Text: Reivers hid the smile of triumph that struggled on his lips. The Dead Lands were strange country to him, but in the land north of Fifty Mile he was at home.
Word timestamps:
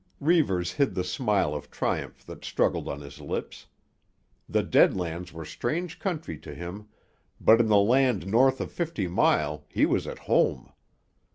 Reivers 0.19 0.71
hid 0.71 0.95
the 0.95 1.03
smile 1.03 1.53
of 1.53 1.69
triumph 1.69 2.25
that 2.25 2.43
struggled 2.43 2.87
on 2.87 3.01
his 3.01 3.21
lips. 3.21 3.67
The 4.49 4.63
Dead 4.63 4.97
Lands 4.97 5.31
were 5.31 5.45
strange 5.45 5.99
country 5.99 6.39
to 6.39 6.55
him, 6.55 6.87
but 7.39 7.59
in 7.61 7.67
the 7.67 7.77
land 7.77 8.25
north 8.25 8.59
of 8.59 8.71
Fifty 8.71 9.07
Mile 9.07 9.63
he 9.69 9.85
was 9.85 10.07
at 10.07 10.17
home. 10.25 10.71